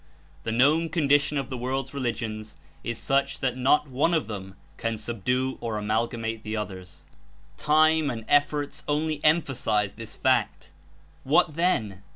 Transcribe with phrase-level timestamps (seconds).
[0.45, 4.55] The known condition of the world's religions Is such that not one of them [iii]
[4.77, 7.03] can subdue or amalgamate the others.
[7.55, 10.71] Time and efforts only emphasize this fact.
[11.23, 12.01] What then?